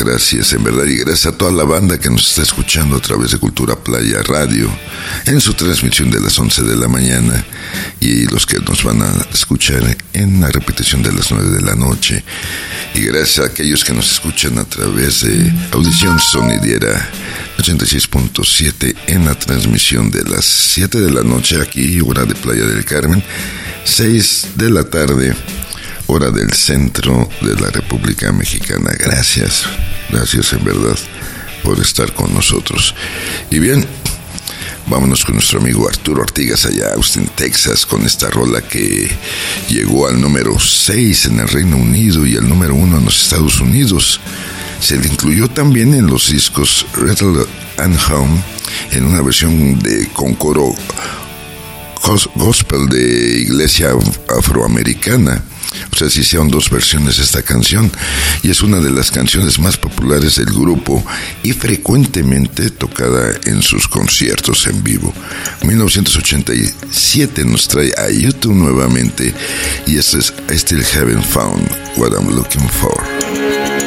Gracias, 0.00 0.54
en 0.54 0.64
verdad, 0.64 0.86
y 0.86 0.96
gracias 0.96 1.26
a 1.26 1.36
toda 1.36 1.52
la 1.52 1.64
banda 1.64 1.98
que 1.98 2.08
nos 2.08 2.26
está 2.26 2.40
escuchando 2.40 2.96
a 2.96 3.00
través 3.00 3.32
de 3.32 3.38
Cultura 3.38 3.76
Playa 3.76 4.22
Radio 4.22 4.70
en 5.26 5.42
su 5.42 5.52
transmisión 5.52 6.10
de 6.10 6.18
las 6.18 6.38
11 6.38 6.62
de 6.62 6.74
la 6.74 6.88
mañana 6.88 7.44
y 8.00 8.24
los 8.24 8.46
que 8.46 8.60
nos 8.60 8.82
van 8.82 9.02
a 9.02 9.12
escuchar 9.30 9.98
en 10.14 10.40
la 10.40 10.48
repetición 10.48 11.02
de 11.02 11.12
las 11.12 11.30
9 11.30 11.50
de 11.50 11.60
la 11.60 11.74
noche. 11.74 12.24
Y 12.94 13.02
gracias 13.02 13.40
a 13.40 13.50
aquellos 13.50 13.84
que 13.84 13.92
nos 13.92 14.10
escuchan 14.10 14.56
a 14.56 14.64
través 14.64 15.20
de 15.20 15.52
Audición 15.72 16.18
Sonidiera 16.18 17.06
86.7 17.58 18.96
en 19.06 19.26
la 19.26 19.34
transmisión 19.34 20.10
de 20.10 20.24
las 20.24 20.46
7 20.46 20.98
de 20.98 21.10
la 21.10 21.22
noche 21.22 21.60
aquí, 21.60 22.00
hora 22.00 22.24
de 22.24 22.34
Playa 22.34 22.64
del 22.64 22.86
Carmen, 22.86 23.22
6 23.84 24.46
de 24.54 24.70
la 24.70 24.84
tarde 24.84 25.34
hora 26.10 26.32
del 26.32 26.52
centro 26.52 27.28
de 27.40 27.54
la 27.54 27.70
República 27.70 28.32
Mexicana. 28.32 28.90
Gracias, 28.98 29.64
gracias 30.10 30.52
en 30.52 30.64
verdad 30.64 30.98
por 31.62 31.78
estar 31.78 32.12
con 32.14 32.34
nosotros. 32.34 32.96
Y 33.48 33.60
bien, 33.60 33.86
vámonos 34.88 35.24
con 35.24 35.36
nuestro 35.36 35.60
amigo 35.60 35.88
Arturo 35.88 36.22
Artigas 36.22 36.66
allá, 36.66 36.94
Austin, 36.94 37.30
Texas, 37.36 37.86
con 37.86 38.04
esta 38.04 38.28
rola 38.28 38.60
que 38.60 39.08
llegó 39.68 40.08
al 40.08 40.20
número 40.20 40.58
6 40.58 41.26
en 41.26 41.38
el 41.38 41.48
Reino 41.48 41.76
Unido 41.76 42.26
y 42.26 42.36
al 42.36 42.48
número 42.48 42.74
1 42.74 42.98
en 42.98 43.04
los 43.04 43.22
Estados 43.22 43.60
Unidos. 43.60 44.20
Se 44.80 44.98
le 44.98 45.06
incluyó 45.06 45.46
también 45.46 45.94
en 45.94 46.08
los 46.08 46.32
discos 46.32 46.86
Rattle 46.94 47.46
and 47.76 47.96
Home 48.10 48.42
en 48.90 49.04
una 49.04 49.22
versión 49.22 49.78
de 49.78 50.08
con 50.08 50.34
coro 50.34 50.74
gospel 52.34 52.88
de 52.88 53.42
iglesia 53.42 53.90
afroamericana. 54.36 55.44
Se 55.96 56.20
hicieron 56.20 56.48
dos 56.48 56.70
versiones 56.70 57.18
de 57.18 57.24
esta 57.24 57.42
canción 57.42 57.92
y 58.42 58.50
es 58.50 58.62
una 58.62 58.80
de 58.80 58.90
las 58.90 59.10
canciones 59.10 59.58
más 59.58 59.76
populares 59.76 60.36
del 60.36 60.46
grupo 60.46 61.04
y 61.42 61.52
frecuentemente 61.52 62.70
tocada 62.70 63.32
en 63.44 63.62
sus 63.62 63.86
conciertos 63.86 64.66
en 64.66 64.82
vivo. 64.82 65.12
1987 65.62 67.44
nos 67.44 67.68
trae 67.68 67.92
a 67.98 68.10
YouTube 68.10 68.54
nuevamente 68.54 69.34
y 69.86 69.98
este 69.98 70.18
es 70.18 70.32
Still 70.50 70.84
Haven't 70.94 71.24
Found 71.24 71.68
What 71.96 72.12
I'm 72.12 72.34
Looking 72.34 72.68
For. 72.68 73.79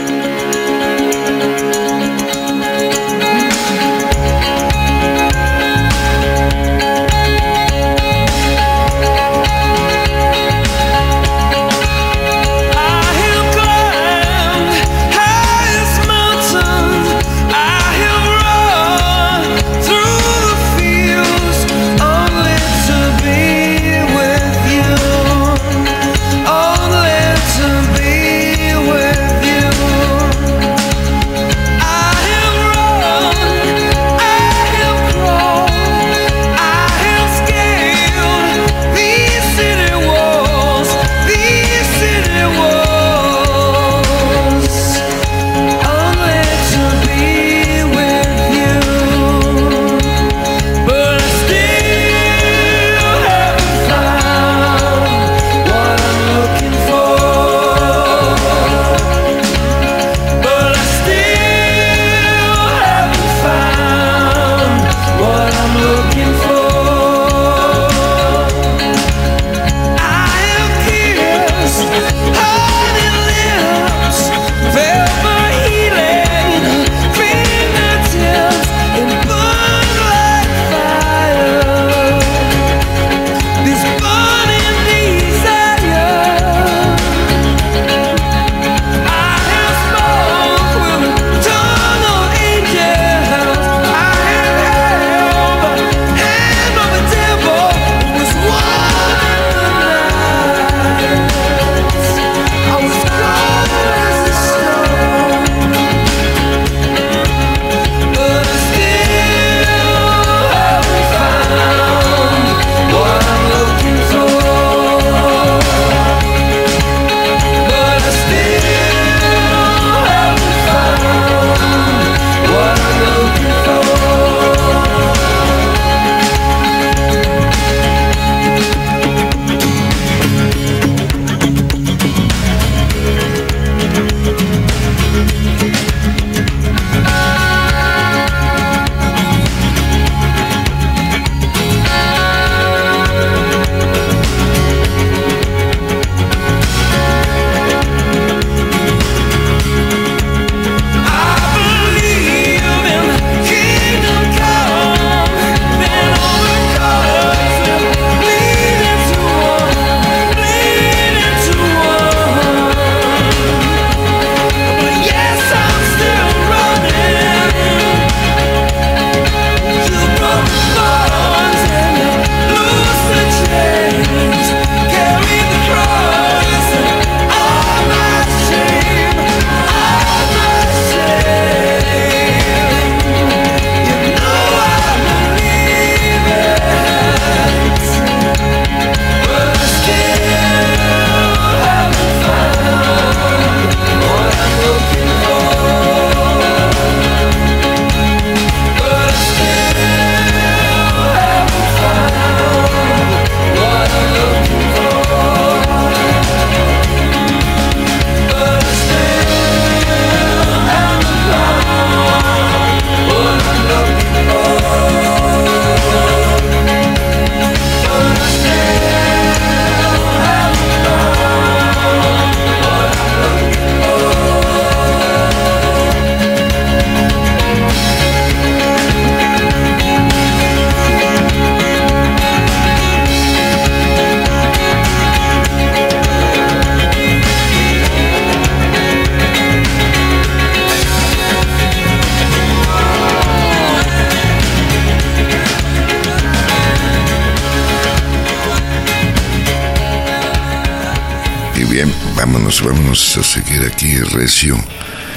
Recio. 254.14 254.58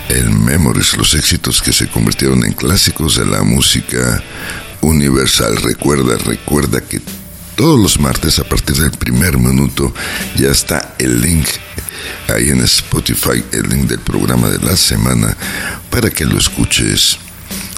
El 0.08 0.30
Memories, 0.30 0.96
los 0.96 1.14
éxitos 1.14 1.60
que 1.60 1.72
se 1.72 1.88
convirtieron 1.88 2.44
en 2.44 2.52
clásicos 2.52 3.16
de 3.16 3.26
la 3.26 3.42
música 3.42 4.22
universal. 4.80 5.56
Recuerda, 5.56 6.16
recuerda 6.18 6.80
que 6.80 7.00
todos 7.56 7.78
los 7.78 8.00
martes 8.00 8.38
a 8.38 8.44
partir 8.44 8.76
del 8.76 8.92
primer 8.92 9.38
minuto 9.38 9.92
ya 10.36 10.50
está 10.50 10.94
el 10.98 11.20
link 11.20 11.46
ahí 12.28 12.50
en 12.50 12.62
Spotify, 12.62 13.42
el 13.52 13.68
link 13.68 13.88
del 13.88 14.00
programa 14.00 14.48
de 14.48 14.58
la 14.58 14.76
semana 14.76 15.36
para 15.90 16.10
que 16.10 16.24
lo 16.24 16.38
escuches 16.38 17.18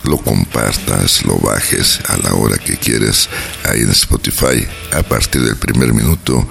lo 0.04 0.18
compartas, 0.18 1.24
lo 1.24 1.38
bajes 1.38 2.00
a 2.08 2.16
la 2.18 2.34
hora 2.34 2.56
que 2.58 2.76
quieras 2.76 3.28
ahí 3.64 3.80
en 3.80 3.90
Spotify 3.90 4.66
a 4.92 5.02
partir 5.02 5.42
del 5.42 5.56
primer 5.56 5.92
minuto, 5.92 6.46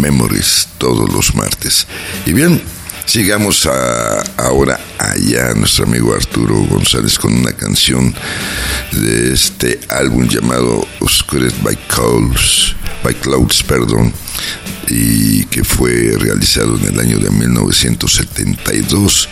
Memories 0.00 0.68
todos 0.78 1.12
los 1.12 1.34
martes. 1.34 1.86
Y 2.26 2.32
bien, 2.32 2.62
sigamos 3.06 3.66
a, 3.66 4.20
ahora 4.36 4.78
allá 4.98 5.54
nuestro 5.54 5.84
amigo 5.84 6.14
Arturo 6.14 6.56
González 6.64 7.18
con 7.18 7.34
una 7.34 7.52
canción 7.52 8.14
de 8.92 9.32
este 9.32 9.80
álbum 9.88 10.28
llamado 10.28 10.86
Oscured 11.00 11.52
by 11.62 11.76
Clouds, 11.88 12.74
by 13.02 13.14
Clouds, 13.14 13.62
perdón 13.62 14.12
y 14.90 15.44
que 15.46 15.62
fue 15.62 16.16
realizado 16.18 16.76
en 16.76 16.86
el 16.86 17.00
año 17.00 17.18
de 17.18 17.30
1972. 17.30 19.28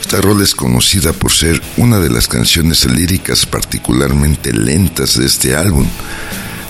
Esta 0.00 0.20
rola 0.20 0.44
es 0.44 0.54
conocida 0.54 1.12
por 1.12 1.32
ser 1.32 1.60
una 1.78 1.98
de 1.98 2.10
las 2.10 2.28
canciones 2.28 2.84
líricas 2.84 3.46
particularmente 3.46 4.52
lentas 4.52 5.16
de 5.16 5.26
este 5.26 5.56
álbum. 5.56 5.86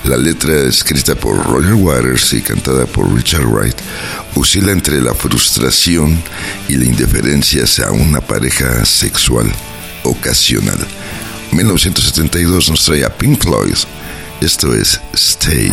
La 0.09 0.17
letra, 0.17 0.63
escrita 0.67 1.13
por 1.13 1.37
Roger 1.37 1.75
Waters 1.75 2.33
y 2.33 2.41
cantada 2.41 2.87
por 2.87 3.13
Richard 3.13 3.45
Wright, 3.45 3.75
oscila 4.33 4.71
entre 4.71 4.99
la 5.01 5.13
frustración 5.13 6.19
y 6.67 6.77
la 6.77 6.85
indiferencia 6.85 7.63
hacia 7.65 7.91
una 7.91 8.19
pareja 8.19 8.83
sexual 8.85 9.53
ocasional. 10.01 10.79
1972 11.51 12.71
nos 12.71 12.85
trae 12.85 13.05
a 13.05 13.15
Pink 13.15 13.43
Floyd. 13.43 13.77
Esto 14.41 14.73
es 14.73 14.99
Stay. 15.13 15.71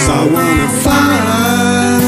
cause 0.00 0.08
I 0.08 0.24
wanna 0.34 0.68
find 0.84 2.02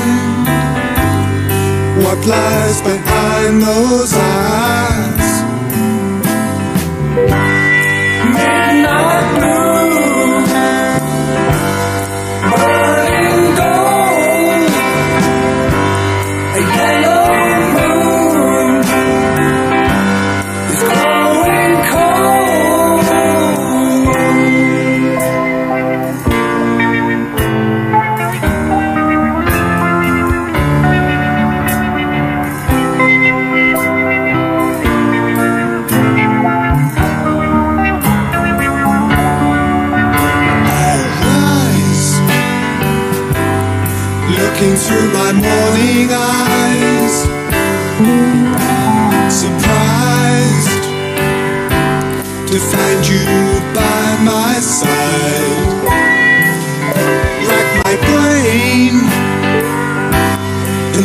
what 2.05 2.26
lies 2.26 2.80
behind 2.82 3.62
those 3.62 4.14
eyes. 4.14 4.61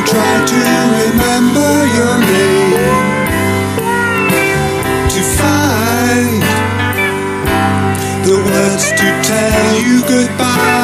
try 0.10 0.36
to 0.51 0.60
remember 1.03 1.72
your 1.97 2.16
name 2.32 2.72
to 5.14 5.22
find 5.39 6.41
the 8.26 8.36
words 8.47 8.86
to 8.91 9.08
tell 9.30 9.82
you 9.86 10.01
goodbye. 10.08 10.77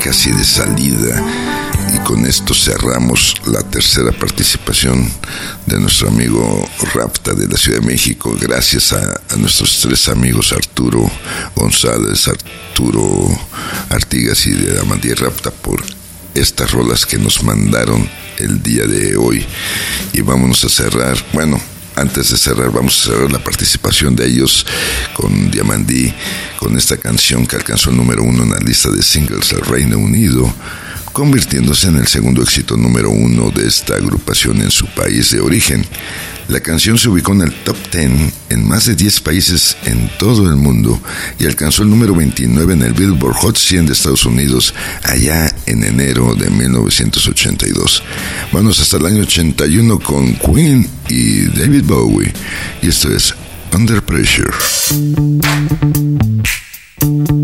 Casi 0.00 0.32
de 0.32 0.44
salida 0.44 1.22
y 1.94 1.98
con 2.00 2.24
esto 2.24 2.54
cerramos 2.54 3.34
la 3.46 3.62
tercera 3.62 4.12
participación 4.12 5.10
de 5.66 5.78
nuestro 5.78 6.08
amigo 6.08 6.68
Rapta 6.94 7.34
de 7.34 7.46
la 7.46 7.56
Ciudad 7.56 7.80
de 7.80 7.86
México. 7.86 8.34
Gracias 8.40 8.94
a, 8.94 9.20
nuestros 9.36 9.80
tres 9.80 10.08
amigos 10.08 10.52
Arturo 10.52 11.10
González, 11.54 12.28
Arturo 12.28 13.28
Artigas 13.90 14.46
y 14.46 14.52
de 14.52 14.80
Amandía 14.80 15.14
Rapta 15.16 15.50
por 15.50 15.82
estas 16.34 16.70
rolas 16.70 17.04
que 17.04 17.18
nos 17.18 17.42
mandaron 17.42 18.08
el 18.38 18.62
día 18.62 18.86
de 18.86 19.16
hoy. 19.16 19.44
Y 20.14 20.22
vámonos 20.22 20.64
a 20.64 20.68
cerrar. 20.70 21.18
Bueno, 21.34 21.60
antes 21.96 22.30
de 22.30 22.38
cerrar, 22.38 22.70
vamos 22.72 22.98
a 23.00 23.10
cerrar 23.10 23.30
la 23.30 23.44
participación 23.44 24.16
de 24.16 24.26
ellos 24.26 24.64
con 25.14 25.50
Diamandí, 25.50 26.14
con 26.60 26.76
esta 26.76 26.98
canción 26.98 27.46
que 27.46 27.56
alcanzó 27.56 27.90
el 27.90 27.96
número 27.96 28.22
uno 28.22 28.44
en 28.44 28.50
la 28.50 28.58
lista 28.58 28.90
de 28.90 29.02
singles 29.02 29.48
del 29.48 29.62
Reino 29.62 29.98
Unido 29.98 30.54
convirtiéndose 31.12 31.88
en 31.88 31.96
el 31.96 32.06
segundo 32.06 32.42
éxito 32.42 32.76
número 32.76 33.10
uno 33.10 33.50
de 33.50 33.66
esta 33.66 33.94
agrupación 33.94 34.60
en 34.62 34.70
su 34.70 34.86
país 34.86 35.30
de 35.30 35.40
origen. 35.40 35.84
La 36.48 36.60
canción 36.60 36.98
se 36.98 37.08
ubicó 37.08 37.32
en 37.32 37.42
el 37.42 37.52
top 37.64 37.76
10 37.92 38.10
en 38.50 38.68
más 38.68 38.86
de 38.86 38.94
10 38.94 39.20
países 39.20 39.76
en 39.84 40.10
todo 40.18 40.48
el 40.48 40.56
mundo 40.56 41.00
y 41.38 41.46
alcanzó 41.46 41.82
el 41.82 41.90
número 41.90 42.14
29 42.14 42.74
en 42.74 42.82
el 42.82 42.92
Billboard 42.92 43.34
Hot 43.36 43.56
100 43.56 43.86
de 43.86 43.92
Estados 43.92 44.24
Unidos 44.24 44.74
allá 45.02 45.52
en 45.66 45.82
enero 45.84 46.34
de 46.34 46.50
1982. 46.50 48.02
Vamos 48.52 48.80
hasta 48.80 48.98
el 48.98 49.06
año 49.06 49.22
81 49.22 49.98
con 50.00 50.34
Queen 50.34 50.88
y 51.08 51.46
David 51.46 51.84
Bowie 51.84 52.32
y 52.82 52.88
esto 52.88 53.10
es 53.14 53.34
Under 53.72 54.02
Pressure. 54.02 54.52
Thank 57.00 57.30
you. 57.30 57.39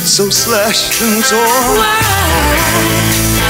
So 0.00 0.28
slashed 0.28 1.00
and 1.02 1.22
torn. 1.24 1.78
Why? 1.78 3.43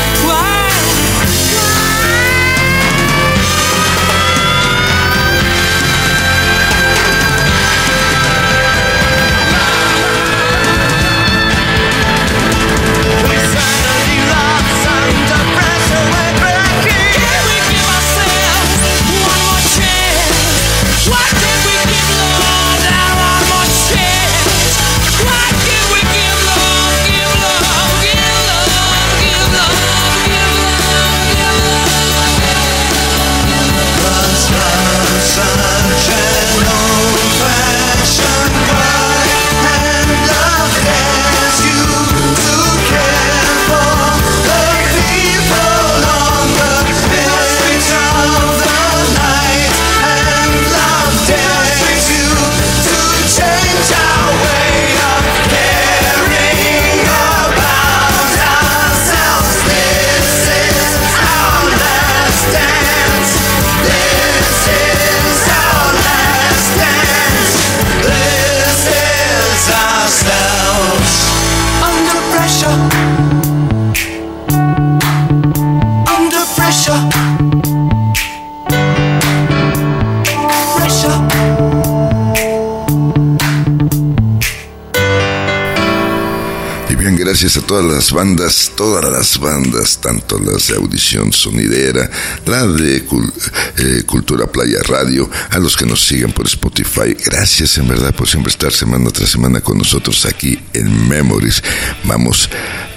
Gracias 87.34 87.56
a 87.56 87.66
todas 87.66 87.84
las 87.84 88.12
bandas, 88.12 88.70
todas 88.76 89.10
las 89.10 89.40
bandas, 89.40 90.00
tanto 90.00 90.38
las 90.38 90.68
de 90.68 90.76
audición 90.76 91.32
sonidera, 91.32 92.08
la 92.46 92.64
de 92.64 92.98
eh, 92.98 94.02
Cultura 94.06 94.46
Playa 94.46 94.78
Radio, 94.84 95.28
a 95.50 95.58
los 95.58 95.76
que 95.76 95.84
nos 95.84 96.06
siguen 96.06 96.30
por 96.30 96.46
Spotify. 96.46 97.12
Gracias 97.26 97.76
en 97.78 97.88
verdad 97.88 98.14
por 98.14 98.28
siempre 98.28 98.52
estar 98.52 98.72
semana 98.72 99.10
tras 99.10 99.30
semana 99.30 99.60
con 99.60 99.78
nosotros 99.78 100.24
aquí 100.26 100.60
en 100.74 101.08
Memories. 101.08 101.60
Vamos, 102.04 102.48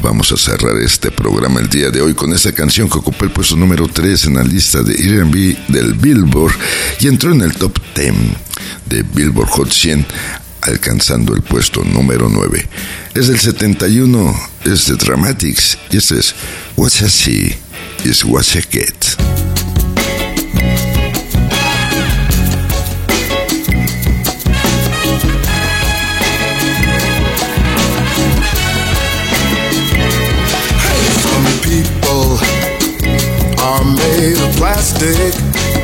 vamos 0.03 0.31
a 0.31 0.37
cerrar 0.37 0.77
este 0.83 1.09
programa 1.09 1.59
el 1.59 1.67
día 1.67 1.89
de 1.89 2.03
hoy 2.03 2.13
con 2.13 2.31
esta 2.31 2.51
canción 2.51 2.87
que 2.87 2.99
ocupó 2.99 3.25
el 3.25 3.31
puesto 3.31 3.55
número 3.55 3.87
3 3.87 4.25
en 4.25 4.35
la 4.35 4.43
lista 4.43 4.83
de 4.83 4.93
R&B 4.93 5.57
del 5.69 5.95
Billboard 5.95 6.53
y 6.99 7.07
entró 7.07 7.31
en 7.31 7.41
el 7.41 7.55
top 7.55 7.79
10 7.95 8.13
de 8.85 9.01
Billboard 9.01 9.49
Hot 9.49 9.71
100 9.71 10.05
alcanzando 10.67 11.33
el 11.33 11.41
puesto 11.41 11.83
número 11.83 12.29
9. 12.29 12.67
Es 13.15 13.27
del 13.27 13.39
71, 13.39 14.35
es 14.65 14.87
de 14.87 14.95
Dramatics 14.95 15.77
y 15.91 15.97
este 15.97 16.19
es 16.19 16.35
What's 16.75 17.01
I 17.01 17.09
See 17.09 17.55
is 18.03 18.23
What 18.23 18.45
I 18.55 18.61
Get. 18.69 19.17
people 31.63 32.37
are 33.59 33.83
made 33.83 34.37
of 34.39 34.55
plastic 34.55 35.76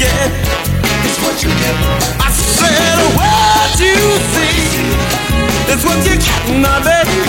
get. 0.00 0.32
It's 1.04 1.20
what 1.20 1.36
you 1.44 1.50
get. 1.60 1.76
I 2.24 2.30
said, 2.32 2.98
what 3.20 3.70
you 3.76 4.00
see? 4.32 4.80
It's 5.72 5.84
what 5.84 6.00
you 6.08 6.16
get, 6.16 6.42
my 6.56 6.80
baby. 6.80 7.19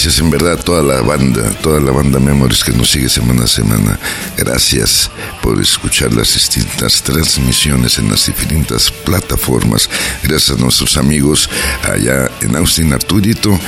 Gracias 0.00 0.20
en 0.20 0.30
verdad 0.30 0.52
a 0.52 0.56
toda 0.56 0.80
la 0.80 1.02
banda, 1.02 1.50
toda 1.60 1.80
la 1.80 1.90
banda 1.90 2.20
Memories 2.20 2.62
que 2.62 2.70
nos 2.70 2.88
sigue 2.88 3.08
semana 3.08 3.42
a 3.42 3.46
semana. 3.48 3.98
Gracias 4.36 5.10
por 5.42 5.60
escuchar 5.60 6.12
las 6.12 6.34
distintas 6.34 7.02
transmisiones 7.02 7.98
en 7.98 8.08
las 8.08 8.26
diferentes 8.26 8.92
plataformas. 8.92 9.90
Gracias 10.22 10.56
a 10.56 10.62
nuestros 10.62 10.96
amigos 10.96 11.50
allá 11.82 12.30
en 12.42 12.54
Austin 12.54 12.92
Arturito 12.92 13.58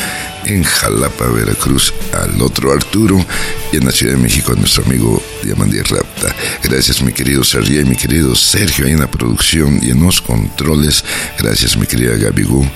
en 0.45 0.63
Jalapa, 0.63 1.27
Veracruz, 1.27 1.93
al 2.13 2.41
otro 2.41 2.73
Arturo 2.73 3.19
y 3.73 3.79
en 3.79 3.87
la 3.87 3.91
Ciudad 3.91 4.15
de 4.15 4.23
México 4.23 4.53
a 4.53 4.55
nuestro 4.55 4.85
amigo 4.85 5.21
Diamandi 5.43 5.81
Rapta. 5.81 6.35
Gracias 6.63 7.03
mi 7.03 7.13
querido 7.13 7.45
Sergio 7.45 7.81
y 7.81 7.85
mi 7.85 7.97
querido 7.97 8.35
Sergio 8.35 8.87
ahí 8.87 8.93
en 8.93 9.01
la 9.01 9.11
producción 9.11 9.81
y 9.83 9.91
en 9.91 10.01
los 10.01 10.21
controles. 10.21 11.05
Gracias 11.39 11.77
mi 11.77 11.87
querida 11.87 12.17
Gaby 12.17 12.43
Gu, 12.43 12.67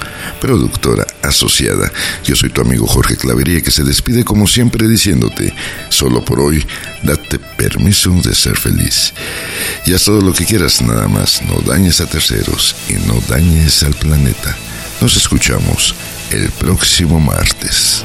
productora 0.40 1.06
asociada. 1.22 1.90
Yo 2.24 2.36
soy 2.36 2.50
tu 2.50 2.60
amigo 2.60 2.86
Jorge 2.86 3.16
Clavería 3.16 3.60
que 3.60 3.70
se 3.70 3.84
despide 3.84 4.24
como 4.24 4.46
siempre 4.46 4.88
diciéndote, 4.88 5.52
solo 5.88 6.24
por 6.24 6.40
hoy, 6.40 6.64
date 7.02 7.38
permiso 7.38 8.10
de 8.22 8.34
ser 8.34 8.56
feliz. 8.56 9.12
Y 9.86 9.94
haz 9.94 10.04
todo 10.04 10.20
lo 10.20 10.32
que 10.32 10.44
quieras 10.44 10.80
nada 10.82 11.08
más, 11.08 11.42
no 11.42 11.60
dañes 11.60 12.00
a 12.00 12.06
terceros 12.06 12.74
y 12.88 12.94
no 13.06 13.20
dañes 13.28 13.82
al 13.82 13.94
planeta. 13.94 14.56
Nos 15.00 15.16
escuchamos 15.16 15.94
el 16.30 16.50
próximo 16.50 17.20
martes. 17.20 18.04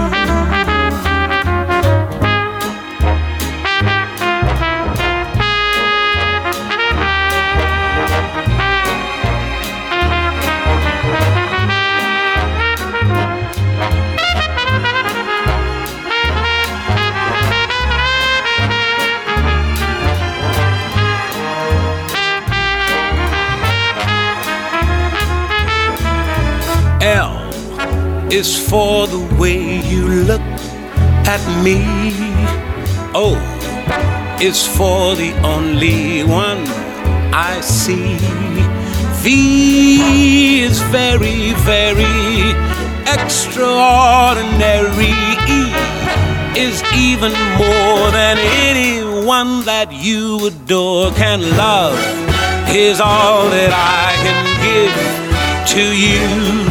Is 28.41 28.57
for 28.57 29.05
the 29.05 29.23
way 29.39 29.59
you 29.91 30.03
look 30.31 30.41
at 31.35 31.43
me. 31.63 31.77
Oh, 33.13 33.35
o 33.37 34.41
is 34.41 34.65
for 34.65 35.15
the 35.15 35.31
only 35.55 36.23
one 36.23 36.63
I 37.31 37.61
see. 37.61 38.17
V 39.21 40.63
is 40.63 40.81
very, 40.97 41.53
very 41.73 42.55
extraordinary. 43.15 45.13
E 45.59 45.61
is 46.65 46.81
even 47.07 47.33
more 47.61 48.05
than 48.19 48.37
anyone 48.69 49.51
that 49.65 49.89
you 49.91 50.47
adore 50.47 51.11
can 51.11 51.41
love. 51.65 51.95
Is 52.69 52.99
all 52.99 53.43
that 53.55 53.71
I 53.71 54.09
can 54.25 54.39
give 54.65 54.95
to 55.73 55.83
you. 56.05 56.70